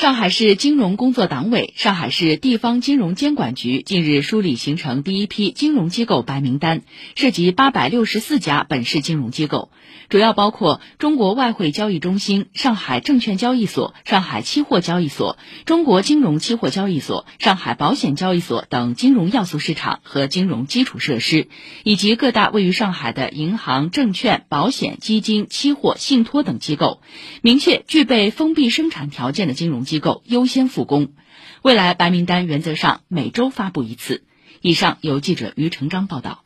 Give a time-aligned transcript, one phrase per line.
[0.00, 6.80] 上海市金融工作党委、上海市地方金融监管局近日梳理形成第一批金融机构白名单，
[7.16, 9.70] 涉及八百六十四家本市金融机构，
[10.08, 15.36] 主要包括中国外汇交易中心、上海证券交易所、上海期货交易所、
[15.66, 21.48] 中国金融期货交易所、上海保险交易所等金融要素市场和金融基础设施，
[21.84, 27.02] 以及各大位于上海的银行、证券、保险、基金、期货、信托等机构，
[27.42, 29.84] 明确具备封闭生产条件的金融。
[29.90, 31.14] 机构优先复工，
[31.62, 34.22] 未来白名单原则上每周发布一次。
[34.60, 36.44] 以上由记者于成章报道。